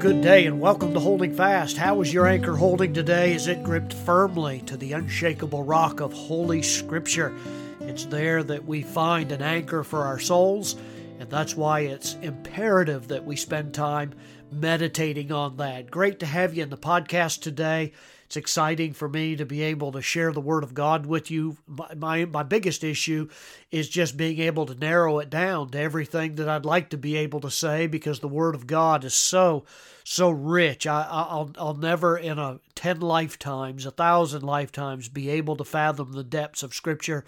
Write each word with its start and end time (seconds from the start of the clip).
good 0.00 0.22
day 0.22 0.46
and 0.46 0.58
welcome 0.58 0.94
to 0.94 0.98
Holding 0.98 1.34
Fast. 1.34 1.76
How 1.76 2.00
is 2.00 2.10
your 2.10 2.26
anchor 2.26 2.56
holding 2.56 2.94
today? 2.94 3.34
Is 3.34 3.48
it 3.48 3.62
gripped 3.62 3.92
firmly 3.92 4.60
to 4.62 4.78
the 4.78 4.94
unshakable 4.94 5.62
rock 5.62 6.00
of 6.00 6.10
Holy 6.14 6.62
Scripture? 6.62 7.34
It's 7.82 8.06
there 8.06 8.42
that 8.44 8.64
we 8.64 8.80
find 8.80 9.30
an 9.30 9.42
anchor 9.42 9.84
for 9.84 10.06
our 10.06 10.18
souls, 10.18 10.76
and 11.20 11.28
that's 11.28 11.54
why 11.54 11.80
it's 11.80 12.14
imperative 12.22 13.08
that 13.08 13.26
we 13.26 13.36
spend 13.36 13.74
time 13.74 14.14
meditating 14.50 15.30
on 15.30 15.58
that. 15.58 15.90
Great 15.90 16.18
to 16.20 16.26
have 16.26 16.54
you 16.54 16.62
in 16.62 16.70
the 16.70 16.78
podcast 16.78 17.42
today. 17.42 17.92
It's 18.24 18.38
exciting 18.38 18.94
for 18.94 19.06
me 19.06 19.36
to 19.36 19.44
be 19.44 19.60
able 19.60 19.92
to 19.92 20.00
share 20.00 20.32
the 20.32 20.40
Word 20.40 20.64
of 20.64 20.72
God 20.72 21.04
with 21.04 21.30
you. 21.30 21.58
My, 21.66 21.94
my, 21.94 22.24
my, 22.24 22.42
biggest 22.42 22.82
issue 22.82 23.28
is 23.70 23.90
just 23.90 24.16
being 24.16 24.38
able 24.38 24.64
to 24.64 24.74
narrow 24.74 25.18
it 25.18 25.28
down 25.28 25.68
to 25.70 25.78
everything 25.78 26.36
that 26.36 26.48
I'd 26.48 26.64
like 26.64 26.88
to 26.90 26.96
be 26.96 27.16
able 27.16 27.40
to 27.40 27.50
say 27.50 27.86
because 27.86 28.20
the 28.20 28.28
Word 28.28 28.54
of 28.54 28.66
God 28.66 29.04
is 29.04 29.14
so, 29.14 29.66
so 30.04 30.30
rich. 30.30 30.86
I, 30.86 31.06
I'll, 31.10 31.50
I'll 31.58 31.74
never 31.74 32.16
in 32.16 32.38
a 32.38 32.60
10 32.76 33.00
lifetimes, 33.00 33.84
a 33.84 33.90
thousand 33.90 34.42
lifetimes, 34.42 35.10
be 35.10 35.28
able 35.28 35.56
to 35.56 35.64
fathom 35.64 36.12
the 36.12 36.24
depths 36.24 36.62
of 36.62 36.72
Scripture 36.72 37.26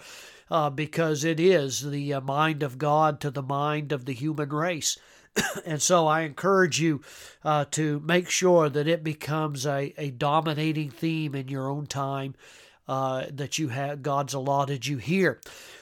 uh, 0.49 0.69
because 0.69 1.23
it 1.23 1.39
is 1.39 1.89
the 1.89 2.13
uh, 2.13 2.21
mind 2.21 2.63
of 2.63 2.77
God 2.77 3.19
to 3.21 3.31
the 3.31 3.41
mind 3.41 3.91
of 3.91 4.05
the 4.05 4.13
human 4.13 4.49
race. 4.49 4.97
and 5.65 5.81
so 5.81 6.07
I 6.07 6.21
encourage 6.21 6.79
you 6.79 7.01
uh, 7.43 7.65
to 7.71 7.99
make 8.01 8.29
sure 8.29 8.69
that 8.69 8.87
it 8.87 9.03
becomes 9.03 9.65
a, 9.65 9.93
a 9.97 10.11
dominating 10.11 10.91
theme 10.91 11.35
in 11.35 11.47
your 11.47 11.69
own 11.69 11.87
time 11.87 12.35
uh, 12.87 13.25
that 13.31 13.57
you 13.57 13.69
have 13.69 14.03
God's 14.03 14.33
allotted 14.33 14.85
you 14.85 14.97
here. 14.97 15.39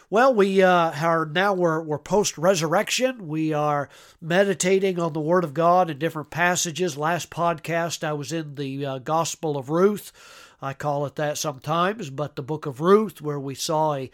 Well, 0.09 0.33
we 0.33 0.61
uh, 0.61 0.91
are 0.91 1.25
now 1.25 1.53
we're, 1.53 1.81
we're 1.81 1.97
post 1.97 2.37
resurrection. 2.37 3.29
We 3.29 3.53
are 3.53 3.87
meditating 4.19 4.99
on 4.99 5.13
the 5.13 5.21
Word 5.21 5.45
of 5.45 5.53
God 5.53 5.89
in 5.89 5.99
different 5.99 6.29
passages. 6.29 6.97
Last 6.97 7.29
podcast, 7.29 8.03
I 8.03 8.11
was 8.11 8.33
in 8.33 8.55
the 8.55 8.85
uh, 8.85 8.97
Gospel 8.99 9.57
of 9.57 9.69
Ruth. 9.69 10.11
I 10.61 10.73
call 10.73 11.05
it 11.05 11.15
that 11.15 11.37
sometimes, 11.37 12.09
but 12.09 12.35
the 12.35 12.43
book 12.43 12.65
of 12.65 12.81
Ruth, 12.81 13.21
where 13.21 13.39
we 13.39 13.55
saw 13.55 13.95
a 13.95 14.11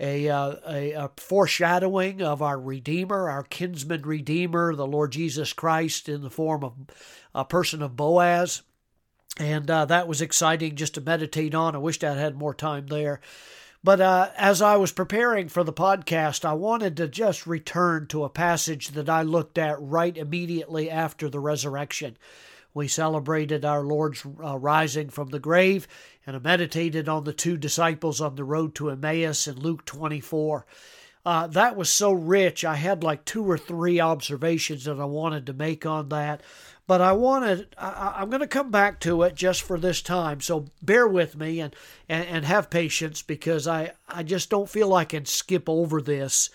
a, 0.00 0.28
uh, 0.28 0.56
a, 0.68 0.92
a, 0.92 1.10
foreshadowing 1.16 2.22
of 2.22 2.40
our 2.40 2.58
Redeemer, 2.58 3.28
our 3.28 3.42
kinsman 3.42 4.02
Redeemer, 4.02 4.74
the 4.74 4.86
Lord 4.86 5.12
Jesus 5.12 5.52
Christ, 5.52 6.08
in 6.08 6.22
the 6.22 6.30
form 6.30 6.62
of 6.62 6.74
a 7.34 7.44
person 7.44 7.82
of 7.82 7.96
Boaz. 7.96 8.62
And 9.38 9.70
uh, 9.70 9.84
that 9.86 10.08
was 10.08 10.20
exciting 10.20 10.76
just 10.76 10.94
to 10.94 11.00
meditate 11.00 11.54
on. 11.54 11.74
I 11.74 11.78
wished 11.78 12.04
I 12.04 12.14
had 12.14 12.36
more 12.36 12.54
time 12.54 12.86
there. 12.86 13.20
But 13.84 14.00
uh, 14.00 14.30
as 14.36 14.60
I 14.60 14.76
was 14.76 14.90
preparing 14.90 15.48
for 15.48 15.62
the 15.62 15.72
podcast, 15.72 16.44
I 16.44 16.52
wanted 16.52 16.96
to 16.96 17.06
just 17.06 17.46
return 17.46 18.06
to 18.08 18.24
a 18.24 18.28
passage 18.28 18.88
that 18.88 19.08
I 19.08 19.22
looked 19.22 19.56
at 19.56 19.80
right 19.80 20.16
immediately 20.16 20.90
after 20.90 21.28
the 21.28 21.38
resurrection. 21.38 22.16
We 22.78 22.86
celebrated 22.86 23.64
our 23.64 23.82
Lord's 23.82 24.24
uh, 24.24 24.56
rising 24.56 25.10
from 25.10 25.30
the 25.30 25.40
grave 25.40 25.88
and 26.24 26.40
meditated 26.40 27.08
on 27.08 27.24
the 27.24 27.32
two 27.32 27.56
disciples 27.56 28.20
on 28.20 28.36
the 28.36 28.44
road 28.44 28.76
to 28.76 28.90
Emmaus 28.90 29.48
in 29.48 29.58
Luke 29.58 29.84
24. 29.84 30.64
Uh, 31.26 31.48
that 31.48 31.74
was 31.74 31.90
so 31.90 32.12
rich. 32.12 32.64
I 32.64 32.76
had 32.76 33.02
like 33.02 33.24
two 33.24 33.42
or 33.42 33.58
three 33.58 33.98
observations 33.98 34.84
that 34.84 35.00
I 35.00 35.06
wanted 35.06 35.44
to 35.46 35.52
make 35.52 35.86
on 35.86 36.08
that. 36.10 36.40
But 36.86 37.00
I 37.00 37.14
wanted, 37.14 37.74
I, 37.76 38.22
am 38.22 38.30
going 38.30 38.42
to 38.42 38.46
come 38.46 38.70
back 38.70 39.00
to 39.00 39.24
it 39.24 39.34
just 39.34 39.62
for 39.62 39.80
this 39.80 40.00
time. 40.00 40.40
So 40.40 40.66
bear 40.80 41.08
with 41.08 41.36
me 41.36 41.58
and, 41.58 41.74
and, 42.08 42.28
and 42.28 42.44
have 42.44 42.70
patience 42.70 43.22
because 43.22 43.66
I, 43.66 43.90
I 44.08 44.22
just 44.22 44.50
don't 44.50 44.70
feel 44.70 44.94
I 44.94 45.04
can 45.04 45.24
skip 45.24 45.68
over 45.68 46.00
this 46.00 46.48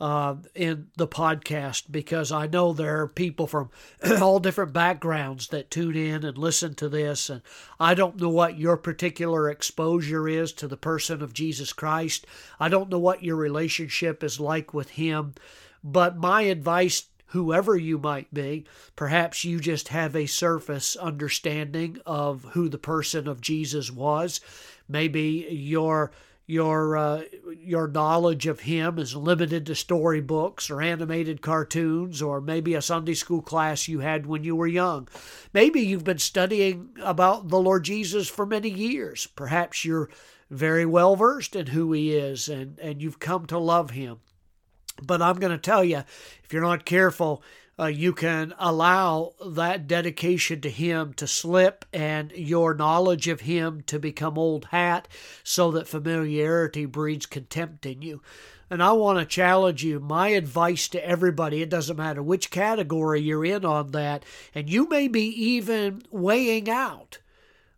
uh, 0.00 0.36
in 0.54 0.88
the 0.96 1.06
podcast 1.06 1.84
because 1.90 2.32
I 2.32 2.46
know 2.46 2.72
there 2.72 3.00
are 3.00 3.08
people 3.08 3.46
from 3.46 3.70
all 4.20 4.40
different 4.40 4.72
backgrounds 4.72 5.48
that 5.48 5.70
tune 5.70 5.96
in 5.96 6.24
and 6.24 6.36
listen 6.36 6.74
to 6.76 6.88
this. 6.88 7.30
And 7.30 7.42
I 7.78 7.94
don't 7.94 8.20
know 8.20 8.28
what 8.28 8.58
your 8.58 8.76
particular 8.76 9.48
exposure 9.48 10.28
is 10.28 10.52
to 10.54 10.68
the 10.68 10.76
person 10.76 11.22
of 11.22 11.32
Jesus 11.32 11.72
Christ. 11.72 12.26
I 12.58 12.68
don't 12.68 12.90
know 12.90 12.98
what 12.98 13.22
your 13.22 13.36
relationship 13.36 14.24
is 14.24 14.40
like 14.40 14.74
with 14.74 14.90
Him. 14.90 15.34
But 15.82 16.16
my 16.16 16.42
advice 16.42 17.06
whoever 17.34 17.76
you 17.76 17.98
might 17.98 18.32
be. 18.32 18.64
Perhaps 18.94 19.44
you 19.44 19.58
just 19.58 19.88
have 19.88 20.14
a 20.14 20.24
surface 20.24 20.94
understanding 20.94 21.98
of 22.06 22.44
who 22.52 22.68
the 22.68 22.78
person 22.78 23.26
of 23.26 23.40
Jesus 23.40 23.90
was. 23.90 24.40
Maybe 24.88 25.48
your 25.50 26.12
your 26.46 26.96
uh, 26.96 27.22
your 27.58 27.88
knowledge 27.88 28.46
of 28.46 28.60
him 28.60 28.98
is 28.98 29.16
limited 29.16 29.64
to 29.66 29.74
storybooks 29.74 30.70
or 30.70 30.82
animated 30.82 31.40
cartoons 31.40 32.20
or 32.20 32.40
maybe 32.40 32.74
a 32.74 32.82
Sunday 32.82 33.14
school 33.14 33.40
class 33.40 33.88
you 33.88 34.00
had 34.00 34.26
when 34.26 34.44
you 34.44 34.54
were 34.54 34.66
young. 34.66 35.08
Maybe 35.54 35.80
you've 35.80 36.04
been 36.04 36.18
studying 36.18 36.90
about 37.02 37.48
the 37.48 37.60
Lord 37.60 37.84
Jesus 37.84 38.28
for 38.28 38.44
many 38.44 38.68
years. 38.68 39.26
Perhaps 39.26 39.84
you're 39.84 40.10
very 40.50 40.84
well 40.84 41.16
versed 41.16 41.56
in 41.56 41.68
who 41.68 41.92
he 41.92 42.14
is 42.14 42.48
and, 42.48 42.78
and 42.78 43.00
you've 43.00 43.18
come 43.18 43.46
to 43.46 43.58
love 43.58 43.90
him. 43.90 44.20
But 45.02 45.22
I'm 45.22 45.36
going 45.36 45.52
to 45.52 45.58
tell 45.58 45.82
you, 45.82 46.04
if 46.44 46.52
you're 46.52 46.62
not 46.62 46.84
careful, 46.84 47.42
uh, 47.78 47.86
you 47.86 48.12
can 48.12 48.54
allow 48.58 49.34
that 49.44 49.86
dedication 49.86 50.60
to 50.60 50.70
Him 50.70 51.12
to 51.14 51.26
slip 51.26 51.84
and 51.92 52.30
your 52.32 52.74
knowledge 52.74 53.28
of 53.28 53.42
Him 53.42 53.82
to 53.86 53.98
become 53.98 54.38
old 54.38 54.66
hat 54.66 55.08
so 55.42 55.70
that 55.72 55.88
familiarity 55.88 56.86
breeds 56.86 57.26
contempt 57.26 57.84
in 57.86 58.02
you. 58.02 58.22
And 58.70 58.82
I 58.82 58.92
want 58.92 59.18
to 59.18 59.26
challenge 59.26 59.84
you. 59.84 60.00
My 60.00 60.28
advice 60.28 60.88
to 60.88 61.06
everybody, 61.06 61.62
it 61.62 61.68
doesn't 61.68 61.96
matter 61.96 62.22
which 62.22 62.50
category 62.50 63.20
you're 63.20 63.44
in 63.44 63.64
on 63.64 63.90
that, 63.90 64.24
and 64.54 64.70
you 64.70 64.88
may 64.88 65.06
be 65.08 65.26
even 65.26 66.02
weighing 66.10 66.70
out 66.70 67.18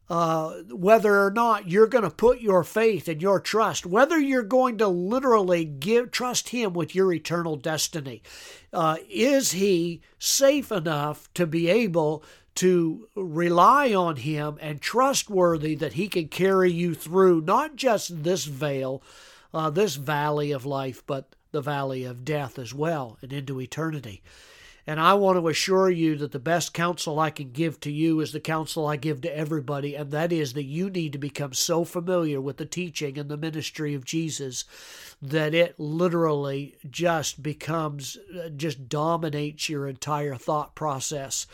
uh, 0.09 0.53
whether 0.71 1.25
or 1.25 1.31
not 1.31 1.69
you're 1.69 1.87
going 1.87 2.05
to 2.05 2.11
put 2.11 2.41
your 2.41 2.62
faith 2.62 3.09
and 3.09 3.21
your 3.21 3.41
trust, 3.41 3.84
whether 3.84 4.19
you're 4.19 4.43
going 4.43 4.78
to 4.78 4.89
literally 4.89 5.65
give 5.65 6.11
trust 6.11 6.50
Him 6.50 6.72
with 6.72 6.94
your 6.94 7.12
eternal 7.12 7.56
destiny. 7.56 8.22
Uh, 8.72 8.97
is 9.09 9.53
He 9.53 10.00
safe 10.19 10.71
enough 10.71 11.33
to 11.34 11.47
be 11.47 11.69
able 11.69 12.22
to 12.56 13.09
rely 13.15 13.93
on 13.93 14.16
Him 14.16 14.59
and 14.61 14.81
trustworthy 14.81 15.75
that 15.75 15.95
He 15.95 16.09
can 16.09 16.28
carry 16.28 16.71
you 16.71 16.95
through 16.95 17.41
not 17.43 17.77
just 17.77 18.22
this 18.22 18.45
vale, 18.45 19.03
uh, 19.53 19.71
this 19.71 19.97
valley 19.97 20.53
of 20.53 20.65
life, 20.65 21.03
but 21.06 21.34
the 21.50 21.61
valley 21.61 22.05
of 22.05 22.25
death 22.25 22.59
as 22.59 22.75
well 22.75 23.19
and 23.22 23.33
into 23.33 23.61
eternity? 23.61 24.22
And 24.87 25.01
I 25.01 25.15
want 25.15 25.37
to 25.37 25.49
assure 25.49 25.91
you 25.91 26.17
that 26.17 26.31
the 26.31 26.39
best 26.39 26.73
counsel 26.73 27.19
I 27.19 27.31
can 27.31 27.51
give 27.51 27.81
to 27.81 27.91
you 27.91 28.21
is 28.21 28.33
the 28.33 28.39
counsel 28.39 28.87
I 28.87 28.95
give 28.95 29.21
to 29.23 29.37
everybody, 29.37 29.97
and 29.97 30.13
that 30.13 30.33
is 30.33 30.53
that 30.53 30.63
you 30.63 30.89
need 30.89 31.13
to 31.13 31.19
become 31.19 31.55
so 31.55 31.85
familiar 31.85 32.41
with 32.41 32.59
the 32.59 32.67
teaching 32.67 33.19
and 33.19 33.29
the 33.29 33.37
ministry 33.37 33.95
of 33.95 34.05
Jesus 34.05 34.65
that 35.21 35.55
it 35.55 35.81
literally 35.81 36.77
just 36.89 37.43
becomes, 37.43 38.17
uh, 38.39 38.49
just 38.51 38.89
dominates 38.89 39.69
your 39.69 39.89
entire 39.89 40.37
thought 40.37 40.77
process. 40.77 41.49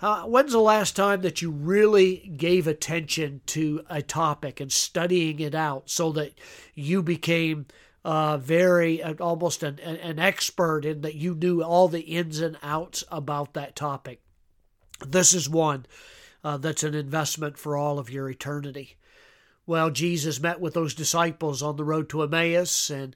Uh, 0.00 0.22
when's 0.22 0.52
the 0.52 0.60
last 0.60 0.94
time 0.94 1.22
that 1.22 1.42
you 1.42 1.50
really 1.50 2.32
gave 2.36 2.68
attention 2.68 3.40
to 3.46 3.84
a 3.90 4.00
topic 4.00 4.60
and 4.60 4.70
studying 4.70 5.40
it 5.40 5.56
out 5.56 5.90
so 5.90 6.12
that 6.12 6.32
you 6.76 7.02
became 7.02 7.66
uh, 8.08 8.38
very 8.38 9.02
uh, 9.02 9.12
almost 9.20 9.62
an, 9.62 9.78
an 9.80 10.18
expert 10.18 10.86
in 10.86 11.02
that 11.02 11.14
you 11.14 11.34
knew 11.34 11.62
all 11.62 11.88
the 11.88 12.00
ins 12.00 12.40
and 12.40 12.56
outs 12.62 13.04
about 13.10 13.52
that 13.52 13.76
topic. 13.76 14.22
This 15.06 15.34
is 15.34 15.46
one 15.46 15.84
uh, 16.42 16.56
that's 16.56 16.82
an 16.82 16.94
investment 16.94 17.58
for 17.58 17.76
all 17.76 17.98
of 17.98 18.08
your 18.08 18.30
eternity. 18.30 18.96
Well, 19.66 19.90
Jesus 19.90 20.40
met 20.40 20.58
with 20.58 20.72
those 20.72 20.94
disciples 20.94 21.62
on 21.62 21.76
the 21.76 21.84
road 21.84 22.08
to 22.08 22.22
Emmaus, 22.22 22.88
and 22.88 23.14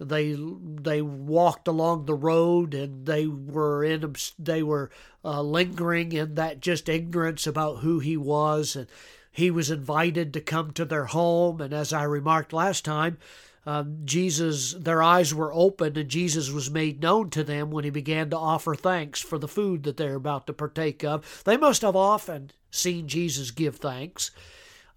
they 0.00 0.36
they 0.36 1.02
walked 1.02 1.68
along 1.68 2.06
the 2.06 2.14
road, 2.14 2.74
and 2.74 3.06
they 3.06 3.28
were 3.28 3.84
in 3.84 4.12
they 4.40 4.64
were 4.64 4.90
uh, 5.24 5.40
lingering 5.40 6.10
in 6.10 6.34
that 6.34 6.58
just 6.58 6.88
ignorance 6.88 7.46
about 7.46 7.78
who 7.78 8.00
he 8.00 8.16
was, 8.16 8.74
and 8.74 8.88
he 9.30 9.52
was 9.52 9.70
invited 9.70 10.32
to 10.32 10.40
come 10.40 10.72
to 10.72 10.84
their 10.84 11.06
home. 11.06 11.60
And 11.60 11.72
as 11.72 11.92
I 11.92 12.02
remarked 12.02 12.52
last 12.52 12.84
time, 12.84 13.18
um, 13.64 13.98
Jesus, 14.04 14.72
their 14.74 15.02
eyes 15.02 15.32
were 15.32 15.52
opened, 15.52 15.96
and 15.96 16.08
Jesus 16.08 16.50
was 16.50 16.70
made 16.70 17.00
known 17.00 17.30
to 17.30 17.44
them 17.44 17.70
when 17.70 17.84
he 17.84 17.90
began 17.90 18.28
to 18.30 18.38
offer 18.38 18.74
thanks 18.74 19.20
for 19.20 19.38
the 19.38 19.48
food 19.48 19.84
that 19.84 19.96
they're 19.96 20.16
about 20.16 20.46
to 20.48 20.52
partake 20.52 21.04
of. 21.04 21.42
They 21.44 21.56
must 21.56 21.82
have 21.82 21.94
often 21.94 22.50
seen 22.70 23.06
Jesus 23.06 23.52
give 23.52 23.76
thanks. 23.76 24.32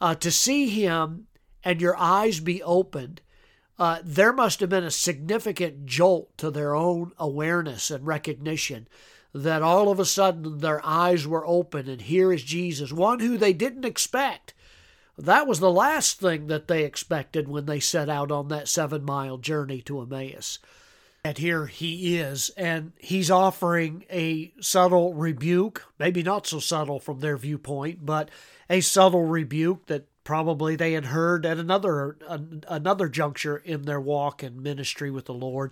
Uh, 0.02 0.16
to 0.16 0.32
see 0.32 0.68
him 0.68 1.28
and 1.64 1.80
your 1.80 1.96
eyes 1.96 2.40
be 2.40 2.64
opened, 2.64 3.22
uh, 3.78 4.00
there 4.04 4.34
must 4.34 4.62
have 4.62 4.70
been 4.70 4.84
a 4.84 4.92
significant 4.92 5.86
jolt 5.86 6.36
to 6.38 6.50
their 6.50 6.74
own 6.74 7.12
awareness 7.20 7.92
and 7.92 8.08
recognition 8.08 8.88
that 9.32 9.62
all 9.62 9.90
of 9.90 10.00
a 10.00 10.06
sudden 10.06 10.60
their 10.60 10.84
eyes 10.84 11.28
were 11.28 11.46
open, 11.46 11.90
and 11.90 12.04
here 12.04 12.32
is 12.32 12.42
Jesus, 12.42 12.92
one 12.92 13.20
who 13.20 13.38
they 13.38 13.54
didn't 13.54 13.86
expect 13.86 14.54
that 15.18 15.48
was 15.48 15.60
the 15.60 15.72
last 15.72 16.20
thing 16.20 16.48
that 16.48 16.68
they 16.68 16.84
expected 16.84 17.48
when 17.48 17.66
they 17.66 17.80
set 17.80 18.10
out 18.10 18.32
on 18.32 18.50
that 18.50 18.68
seven 18.68 19.04
mile 19.04 19.38
journey 19.38 19.82
to 19.84 20.02
Emmaus. 20.02 20.60
And 21.24 21.38
here 21.40 21.66
he 21.66 22.18
is, 22.18 22.52
and 22.56 22.92
he's 23.00 23.32
offering 23.32 24.06
a 24.12 24.54
subtle 24.62 25.16
rebuke, 25.16 25.84
maybe 25.98 26.22
not 26.22 26.46
so 26.46 26.60
subtle 26.60 27.00
from 27.00 27.20
their 27.20 27.36
viewpoint, 27.36 28.06
but 28.06 28.30
a 28.70 28.82
subtle 28.82 29.24
rebuke 29.24 29.88
that 29.88 30.06
probably 30.24 30.76
they 30.76 30.94
had 30.94 31.06
heard 31.06 31.46
at 31.46 31.58
another 31.58 32.18
another 32.68 33.10
juncture 33.10 33.58
in 33.58 33.84
their 33.84 34.00
walk 34.00 34.44
and 34.44 34.62
ministry 34.62 35.10
with 35.10 35.26
the 35.26 35.34
Lord. 35.34 35.72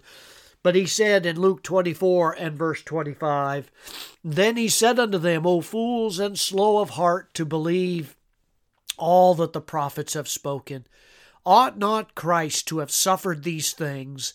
But 0.64 0.76
he 0.76 0.86
said 0.86 1.26
in 1.26 1.40
Luke 1.40 1.62
24 1.62 2.34
and 2.34 2.58
verse 2.58 2.82
25, 2.82 3.70
Then 4.24 4.56
he 4.56 4.70
said 4.70 4.98
unto 4.98 5.18
them, 5.18 5.46
O 5.46 5.60
fools 5.60 6.18
and 6.18 6.40
slow 6.40 6.80
of 6.80 6.92
heart 6.92 7.34
to 7.34 7.46
believe 7.46 8.16
all 8.98 9.36
that 9.36 9.54
the 9.54 9.62
prophets 9.62 10.14
have 10.14 10.28
spoken. 10.28 10.86
Ought 11.46 11.78
not 11.78 12.16
Christ 12.16 12.68
to 12.68 12.80
have 12.80 12.92
suffered 12.92 13.44
these 13.44 13.72
things 13.72 14.34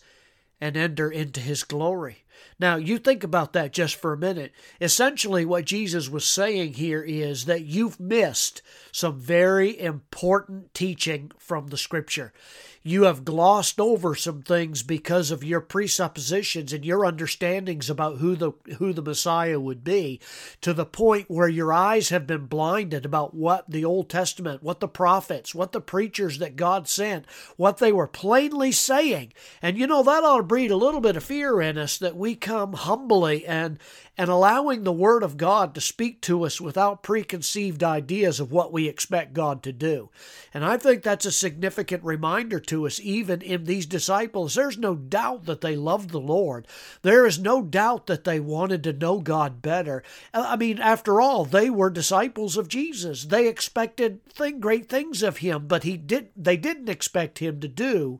and 0.61 0.77
enter 0.77 1.09
into 1.09 1.39
his 1.39 1.63
glory? 1.63 2.23
Now, 2.59 2.75
you 2.75 2.97
think 2.97 3.23
about 3.23 3.53
that 3.53 3.71
just 3.71 3.95
for 3.95 4.13
a 4.13 4.17
minute. 4.17 4.51
Essentially, 4.81 5.45
what 5.45 5.65
Jesus 5.65 6.09
was 6.09 6.25
saying 6.25 6.73
here 6.73 7.01
is 7.01 7.45
that 7.45 7.65
you've 7.65 7.99
missed 7.99 8.61
some 8.91 9.19
very 9.19 9.79
important 9.79 10.73
teaching 10.73 11.31
from 11.37 11.67
the 11.67 11.77
scripture 11.77 12.33
you 12.81 13.03
have 13.03 13.25
glossed 13.25 13.79
over 13.79 14.15
some 14.15 14.41
things 14.41 14.83
because 14.83 15.31
of 15.31 15.43
your 15.43 15.59
presuppositions 15.59 16.71
and 16.71 16.85
your 16.85 17.05
understandings 17.05 17.89
about 17.89 18.17
who 18.17 18.35
the 18.35 18.51
who 18.77 18.93
the 18.93 19.01
Messiah 19.01 19.59
would 19.59 19.83
be 19.83 20.19
to 20.61 20.73
the 20.73 20.85
point 20.85 21.29
where 21.29 21.49
your 21.49 21.73
eyes 21.73 22.09
have 22.09 22.25
been 22.25 22.45
blinded 22.45 23.05
about 23.05 23.33
what 23.33 23.69
the 23.69 23.83
Old 23.83 24.09
Testament, 24.09 24.63
what 24.63 24.79
the 24.79 24.87
prophets, 24.87 25.53
what 25.53 25.73
the 25.73 25.81
preachers 25.81 26.39
that 26.39 26.55
God 26.55 26.87
sent, 26.87 27.25
what 27.57 27.77
they 27.77 27.91
were 27.91 28.07
plainly 28.07 28.71
saying. 28.71 29.33
And 29.61 29.77
you 29.77 29.85
know 29.85 30.03
that 30.03 30.23
ought 30.23 30.37
to 30.37 30.43
breed 30.43 30.71
a 30.71 30.77
little 30.77 31.01
bit 31.01 31.17
of 31.17 31.23
fear 31.23 31.61
in 31.61 31.77
us 31.77 31.97
that 31.97 32.15
we 32.15 32.28
come 32.35 32.73
humbly 32.73 33.45
and 33.45 33.79
and 34.19 34.29
allowing 34.29 34.83
the 34.83 34.91
Word 34.91 35.23
of 35.23 35.37
God 35.37 35.73
to 35.73 35.79
speak 35.79 36.19
to 36.23 36.43
us 36.43 36.59
without 36.59 37.03
preconceived 37.03 37.81
ideas 37.81 38.41
of 38.41 38.51
what 38.51 38.73
we 38.73 38.85
expect 38.85 39.31
God 39.31 39.63
to 39.63 39.71
do. 39.71 40.09
And 40.53 40.65
I 40.65 40.75
think 40.75 41.03
that's 41.03 41.25
a 41.25 41.31
significant 41.31 42.03
reminder 42.03 42.59
to 42.59 42.85
us, 42.85 42.99
even 43.01 43.41
in 43.41 43.63
these 43.63 43.85
disciples. 43.85 44.55
There's 44.55 44.77
no 44.77 44.95
doubt 44.95 45.45
that 45.45 45.61
they 45.61 45.77
loved 45.77 46.09
the 46.09 46.19
Lord, 46.19 46.67
there 47.01 47.25
is 47.25 47.39
no 47.39 47.61
doubt 47.61 48.07
that 48.07 48.25
they 48.25 48.41
wanted 48.41 48.83
to 48.83 48.91
know 48.91 49.19
God 49.21 49.61
better. 49.61 50.03
I 50.33 50.57
mean, 50.57 50.79
after 50.79 51.21
all, 51.21 51.45
they 51.45 51.69
were 51.69 51.89
disciples 51.89 52.57
of 52.57 52.67
Jesus. 52.67 53.23
They 53.23 53.47
expected 53.47 54.25
thing, 54.25 54.59
great 54.59 54.89
things 54.89 55.23
of 55.23 55.37
Him, 55.37 55.65
but 55.65 55.83
he 55.83 55.95
did, 55.95 56.29
they 56.35 56.57
didn't 56.57 56.89
expect 56.89 57.39
Him 57.39 57.61
to 57.61 57.69
do 57.69 58.19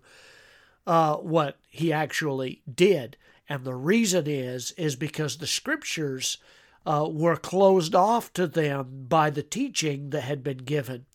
uh, 0.87 1.17
what 1.17 1.57
He 1.67 1.91
actually 1.91 2.61
did. 2.73 3.17
And 3.49 3.65
the 3.65 3.75
reason 3.75 4.25
is 4.27 4.71
is 4.71 4.95
because 4.95 5.37
the 5.37 5.47
scriptures 5.47 6.37
uh, 6.85 7.07
were 7.11 7.35
closed 7.35 7.95
off 7.95 8.31
to 8.33 8.47
them 8.47 9.07
by 9.09 9.31
the 9.31 9.43
teaching 9.43 10.11
that 10.11 10.21
had 10.21 10.43
been 10.43 10.59
given. 10.59 11.07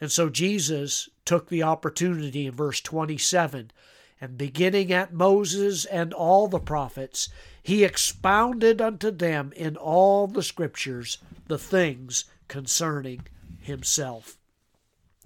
And 0.00 0.12
so 0.12 0.28
Jesus 0.28 1.08
took 1.24 1.48
the 1.48 1.62
opportunity 1.62 2.46
in 2.46 2.52
verse 2.52 2.80
27 2.80 3.72
and 4.20 4.36
beginning 4.36 4.92
at 4.92 5.14
Moses 5.14 5.86
and 5.86 6.12
all 6.12 6.46
the 6.46 6.58
prophets, 6.58 7.30
he 7.62 7.84
expounded 7.84 8.80
unto 8.80 9.10
them 9.10 9.52
in 9.56 9.76
all 9.76 10.26
the 10.26 10.42
scriptures 10.42 11.18
the 11.48 11.58
things 11.58 12.26
concerning 12.46 13.26
himself. 13.58 14.36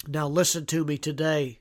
Now, 0.06 0.28
listen 0.28 0.66
to 0.66 0.84
me 0.84 0.96
today, 0.98 1.58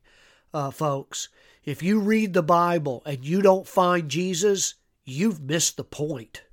uh, 0.53 0.69
folks. 0.69 1.29
If 1.65 1.81
you 1.81 1.99
read 1.99 2.33
the 2.33 2.43
Bible 2.43 3.01
and 3.05 3.25
you 3.25 3.41
don't 3.41 3.67
find 3.67 4.09
Jesus, 4.09 4.75
you've 5.05 5.41
missed 5.41 5.77
the 5.77 5.83
point. 5.83 6.43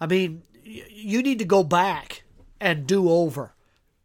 I 0.00 0.06
mean, 0.06 0.42
you 0.64 1.22
need 1.22 1.38
to 1.38 1.44
go 1.44 1.62
back 1.62 2.24
and 2.60 2.86
do 2.86 3.10
over. 3.10 3.54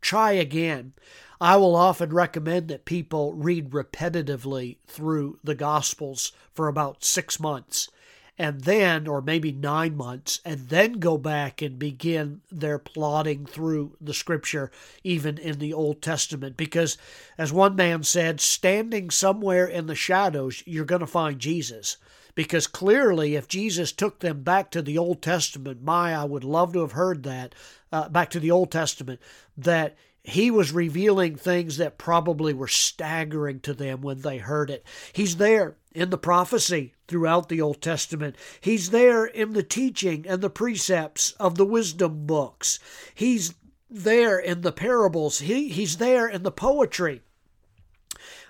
Try 0.02 0.34
again. 0.34 0.94
I 1.42 1.58
will 1.58 1.76
often 1.76 2.14
recommend 2.14 2.68
that 2.70 2.86
people 2.86 3.34
read 3.34 3.72
repetitively 3.72 4.78
through 4.88 5.40
the 5.44 5.56
Gospels 5.56 6.32
for 6.54 6.68
about 6.68 7.04
six 7.04 7.40
months 7.40 7.90
and 8.38 8.62
then, 8.62 9.08
or 9.08 9.22
maybe 9.22 9.52
nine 9.52 9.96
months, 9.96 10.40
and 10.44 10.70
then 10.70 10.94
go 10.94 11.18
back 11.18 11.62
and 11.62 11.78
begin 11.78 12.42
their 12.52 12.80
plodding 12.80 13.46
through 13.46 13.96
the 14.02 14.14
scripture, 14.14 14.72
even 15.04 15.38
in 15.38 15.60
the 15.60 15.74
Old 15.74 16.02
Testament. 16.02 16.58
Because, 16.58 16.98
as 17.38 17.54
one 17.54 17.76
man 17.76 18.04
said, 18.04 18.42
standing 18.42 19.12
somewhere 19.12 19.68
in 19.68 19.86
the 19.86 19.96
shadows, 19.96 20.64
you're 20.66 20.86
going 20.86 21.02
to 21.02 21.08
find 21.08 21.40
Jesus. 21.40 21.98
Because 22.36 22.66
clearly, 22.66 23.36
if 23.36 23.48
Jesus 23.48 23.92
took 23.92 24.20
them 24.20 24.42
back 24.42 24.72
to 24.72 24.82
the 24.82 24.98
Old 24.98 25.22
Testament, 25.22 25.84
my, 25.84 26.16
I 26.16 26.24
would 26.24 26.44
love 26.44 26.74
to 26.74 26.80
have 26.80 26.94
heard 26.94 27.22
that, 27.24 27.54
uh, 27.92 28.10
back 28.10 28.32
to 28.32 28.40
the 28.40 28.50
Old 28.50 28.72
Testament, 28.72 29.20
that 29.56 29.96
he 30.24 30.50
was 30.50 30.72
revealing 30.72 31.36
things 31.36 31.78
that 31.78 31.98
probably 31.98 32.54
were 32.54 32.68
staggering 32.68 33.60
to 33.60 33.74
them 33.74 34.02
when 34.02 34.22
they 34.22 34.38
heard 34.38 34.70
it. 34.70 34.86
He's 35.12 35.36
there 35.36 35.76
in 35.94 36.10
the 36.12 36.18
prophecy 36.18 36.94
throughout 37.08 37.50
the 37.50 37.62
Old 37.62 37.82
Testament. 37.82 38.38
He's 38.62 38.92
there 38.92 39.26
in 39.26 39.52
the 39.52 39.64
teaching 39.64 40.26
and 40.28 40.42
the 40.42 40.50
precepts 40.50 41.32
of 41.34 41.56
the 41.56 41.66
wisdom 41.66 42.26
books. 42.26 42.80
He's 43.14 43.54
there 43.90 44.40
in 44.40 44.62
the 44.62 44.72
parables. 44.72 45.40
He, 45.40 45.68
he's 45.68 45.98
there 45.98 46.28
in 46.28 46.44
the 46.44 46.52
poetry. 46.52 47.22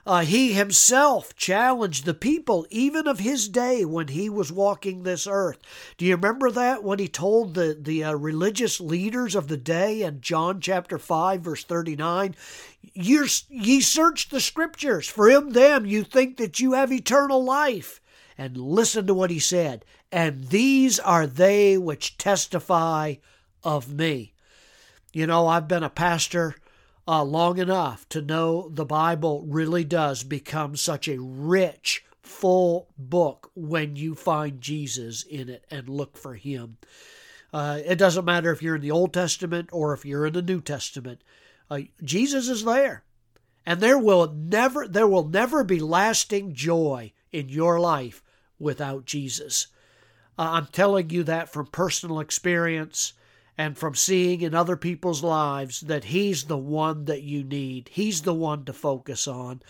Uh, 0.06 0.22
he 0.22 0.52
himself 0.52 1.34
challenged 1.36 2.04
the 2.04 2.14
people, 2.14 2.68
even 2.70 3.08
of 3.08 3.20
his 3.20 3.48
day 3.48 3.86
when 3.86 4.10
he 4.10 4.30
was 4.30 4.52
walking 4.52 5.04
this 5.04 5.26
earth. 5.26 5.60
Do 5.98 6.06
you 6.06 6.16
remember 6.16 6.52
that 6.52 6.84
when 6.84 7.00
he 7.00 7.08
told 7.08 7.54
the, 7.54 7.78
the 7.80 8.04
uh, 8.04 8.14
religious 8.14 8.82
leaders 8.82 9.34
of 9.34 9.48
the 9.48 9.58
day 9.58 10.02
in 10.02 10.20
John 10.20 10.60
chapter 10.60 10.98
5, 10.98 11.42
verse 11.42 11.64
39? 11.64 12.36
You're, 12.94 13.28
ye 13.48 13.80
search 13.80 14.28
the 14.28 14.42
scriptures, 14.42 15.08
for 15.08 15.30
in 15.30 15.54
them 15.54 15.86
you 15.86 16.04
think 16.04 16.36
that 16.36 16.60
you 16.60 16.74
have 16.74 16.92
eternal 16.92 17.44
life. 17.44 18.02
And 18.38 18.58
listen 18.58 19.08
to 19.08 19.14
what 19.14 19.30
he 19.30 19.40
said. 19.40 19.86
And 20.12 20.46
these 20.46 21.00
are 21.00 21.28
they 21.28 21.78
which 21.78 22.18
testify 22.18 23.16
of 23.64 23.94
me. 23.94 24.34
You 25.14 25.28
know, 25.28 25.48
I've 25.48 25.68
been 25.68 25.84
a 25.84 25.90
pastor 25.90 26.56
uh, 27.08 27.24
long 27.24 27.58
enough 27.58 28.08
to 28.10 28.22
know 28.22 28.70
the 28.70 28.86
Bible 28.86 29.44
really 29.48 29.84
does 29.84 30.24
become 30.24 30.76
such 30.76 31.08
a 31.08 31.20
rich, 31.20 32.06
full 32.22 32.88
book 32.98 33.52
when 33.56 33.96
you 33.96 34.16
find 34.16 34.62
Jesus 34.62 35.24
in 35.24 35.50
it 35.50 35.66
and 35.70 35.90
look 35.90 36.18
for 36.18 36.36
Him. 36.36 36.78
Uh, 37.52 37.80
it 37.86 37.98
doesn't 37.98 38.26
matter 38.26 38.52
if 38.52 38.64
you're 38.64 38.76
in 38.76 38.82
the 38.82 38.92
Old 38.92 39.14
Testament 39.14 39.70
or 39.72 39.94
if 39.94 40.06
you're 40.06 40.26
in 40.26 40.34
the 40.34 40.42
New 40.42 40.62
Testament. 40.62 41.22
Uh, 41.70 41.82
Jesus 42.04 42.50
is 42.50 42.64
there, 42.64 43.04
and 43.66 43.80
there 43.80 43.98
will 43.98 44.32
never 44.32 44.88
there 44.88 45.08
will 45.08 45.28
never 45.28 45.64
be 45.64 45.80
lasting 45.80 46.54
joy 46.54 47.12
in 47.32 47.50
your 47.50 47.80
life 47.80 48.24
without 48.60 49.06
Jesus. 49.06 49.68
Uh, 50.38 50.50
I'm 50.52 50.68
telling 50.68 51.10
you 51.10 51.24
that 51.24 51.52
from 51.52 51.68
personal 51.68 52.20
experience 52.20 53.14
and 53.58 53.78
from 53.78 53.94
seeing 53.94 54.42
in 54.42 54.56
other 54.56 54.76
people's 54.76 55.24
lives 55.24 55.82
that 55.82 56.06
He's 56.06 56.46
the 56.46 56.58
one 56.58 57.06
that 57.06 57.24
you 57.24 57.44
need. 57.44 57.90
He's 57.92 58.24
the 58.24 58.34
one 58.34 58.66
to 58.66 58.74
focus 58.74 59.28
on. 59.28 59.62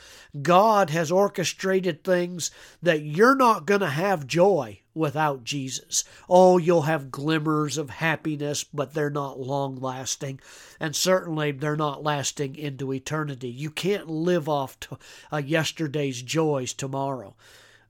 God 0.41 0.89
has 0.89 1.11
orchestrated 1.11 2.03
things 2.03 2.51
that 2.81 3.01
you're 3.01 3.35
not 3.35 3.65
going 3.65 3.81
to 3.81 3.89
have 3.89 4.27
joy 4.27 4.79
without 4.93 5.43
Jesus. 5.43 6.03
Oh, 6.29 6.57
you'll 6.57 6.83
have 6.83 7.11
glimmers 7.11 7.77
of 7.77 7.89
happiness, 7.89 8.63
but 8.63 8.93
they're 8.93 9.09
not 9.09 9.39
long 9.39 9.75
lasting. 9.75 10.39
And 10.79 10.95
certainly 10.95 11.51
they're 11.51 11.75
not 11.75 12.03
lasting 12.03 12.55
into 12.55 12.93
eternity. 12.93 13.49
You 13.49 13.69
can't 13.69 14.07
live 14.07 14.47
off 14.47 14.79
to, 14.81 14.97
uh, 15.31 15.37
yesterday's 15.37 16.21
joys 16.21 16.73
tomorrow. 16.73 17.35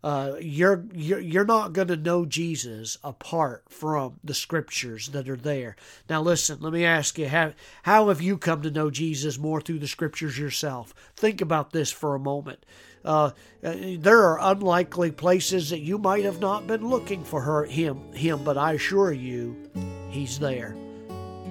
Uh, 0.03 0.35
you're, 0.41 0.83
you're 0.93 1.19
you're 1.21 1.45
not 1.45 1.71
going 1.71 1.87
to 1.87 1.95
know 1.95 2.25
Jesus 2.25 2.97
apart 3.05 3.63
from 3.69 4.19
the 4.21 4.33
scriptures 4.33 5.07
that 5.09 5.29
are 5.29 5.37
there. 5.37 5.77
Now, 6.09 6.21
listen. 6.21 6.57
Let 6.59 6.73
me 6.73 6.83
ask 6.83 7.17
you: 7.17 7.29
how 7.29 7.53
how 7.83 8.09
have 8.09 8.21
you 8.21 8.37
come 8.37 8.61
to 8.63 8.71
know 8.71 8.89
Jesus 8.89 9.37
more 9.37 9.61
through 9.61 9.79
the 9.79 9.87
scriptures 9.87 10.37
yourself? 10.37 10.93
Think 11.15 11.39
about 11.39 11.71
this 11.71 11.89
for 11.89 12.15
a 12.15 12.19
moment. 12.19 12.65
Uh, 13.05 13.31
there 13.61 14.23
are 14.23 14.51
unlikely 14.51 15.11
places 15.11 15.69
that 15.69 15.79
you 15.79 15.97
might 15.97 16.25
have 16.25 16.41
not 16.41 16.67
been 16.67 16.85
looking 16.85 17.23
for 17.23 17.41
her, 17.41 17.65
him, 17.65 18.11
him, 18.13 18.43
but 18.43 18.57
I 18.57 18.73
assure 18.73 19.11
you, 19.11 19.69
he's 20.09 20.39
there. 20.39 20.75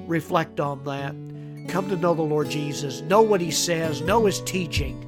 Reflect 0.06 0.60
on 0.60 0.84
that. 0.84 1.14
Come 1.70 1.88
to 1.88 1.96
know 1.96 2.14
the 2.14 2.22
Lord 2.22 2.50
Jesus. 2.50 3.00
Know 3.02 3.22
what 3.22 3.40
he 3.40 3.50
says. 3.50 4.00
Know 4.00 4.24
his 4.26 4.40
teaching. 4.42 5.06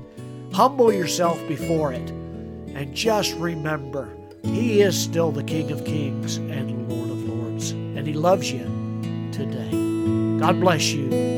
Humble 0.52 0.92
yourself 0.92 1.46
before 1.48 1.92
it 1.92 2.12
and 2.74 2.94
just 2.94 3.34
remember, 3.34 4.08
He 4.42 4.82
is 4.82 5.00
still 5.00 5.30
the 5.30 5.44
King 5.44 5.70
of 5.70 5.84
Kings 5.84 6.36
and 6.36 6.88
Lord 6.88 7.10
of 7.10 7.22
Lords, 7.28 7.70
and 7.70 8.06
He 8.06 8.12
loves 8.12 8.50
you 8.50 8.64
today. 9.32 9.70
God 10.38 10.60
bless 10.60 10.92
you. 10.92 11.33